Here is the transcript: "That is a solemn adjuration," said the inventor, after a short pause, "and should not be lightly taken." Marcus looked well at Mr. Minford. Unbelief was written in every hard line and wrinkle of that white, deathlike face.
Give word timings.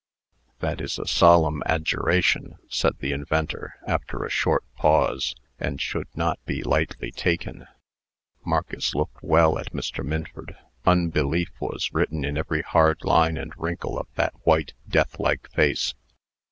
"That 0.61 0.81
is 0.81 0.97
a 0.97 1.05
solemn 1.05 1.61
adjuration," 1.67 2.57
said 2.67 2.97
the 2.97 3.11
inventor, 3.11 3.75
after 3.85 4.25
a 4.25 4.31
short 4.31 4.63
pause, 4.75 5.35
"and 5.59 5.79
should 5.79 6.07
not 6.15 6.43
be 6.43 6.63
lightly 6.63 7.11
taken." 7.11 7.67
Marcus 8.43 8.95
looked 8.95 9.21
well 9.21 9.59
at 9.59 9.73
Mr. 9.73 10.03
Minford. 10.03 10.57
Unbelief 10.87 11.51
was 11.59 11.93
written 11.93 12.25
in 12.25 12.35
every 12.35 12.63
hard 12.63 13.03
line 13.03 13.37
and 13.37 13.53
wrinkle 13.57 13.99
of 13.99 14.07
that 14.15 14.33
white, 14.43 14.73
deathlike 14.89 15.47
face. 15.51 15.93